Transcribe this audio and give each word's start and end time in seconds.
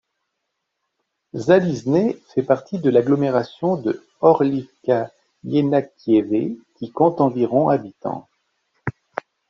Zalizne 1.35 2.13
fait 2.33 2.41
partie 2.41 2.79
de 2.79 2.89
l'agglomération 2.89 3.75
de 3.75 4.03
Horlivka– 4.19 5.11
Ienakiieve, 5.43 6.55
qui 6.79 6.91
compte 6.91 7.21
environ 7.21 7.69
habitants. 7.69 8.27